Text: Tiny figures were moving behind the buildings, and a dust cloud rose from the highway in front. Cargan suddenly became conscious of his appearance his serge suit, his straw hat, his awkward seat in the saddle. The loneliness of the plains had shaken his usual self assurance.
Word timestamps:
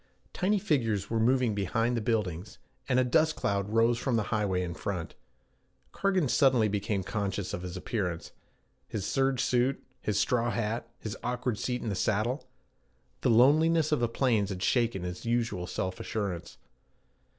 Tiny 0.33 0.57
figures 0.57 1.11
were 1.11 1.19
moving 1.19 1.53
behind 1.53 1.95
the 1.95 2.01
buildings, 2.01 2.57
and 2.89 2.99
a 2.99 3.03
dust 3.03 3.35
cloud 3.35 3.69
rose 3.69 3.99
from 3.99 4.15
the 4.15 4.23
highway 4.33 4.63
in 4.63 4.73
front. 4.73 5.13
Cargan 5.91 6.27
suddenly 6.27 6.67
became 6.67 7.03
conscious 7.03 7.53
of 7.53 7.61
his 7.61 7.77
appearance 7.77 8.31
his 8.87 9.05
serge 9.05 9.41
suit, 9.43 9.83
his 10.01 10.17
straw 10.19 10.49
hat, 10.49 10.89
his 10.97 11.15
awkward 11.23 11.59
seat 11.59 11.83
in 11.83 11.89
the 11.89 11.93
saddle. 11.95 12.47
The 13.21 13.29
loneliness 13.29 13.91
of 13.91 13.99
the 13.99 14.09
plains 14.09 14.49
had 14.49 14.63
shaken 14.63 15.03
his 15.03 15.23
usual 15.23 15.67
self 15.67 15.99
assurance. 15.99 16.57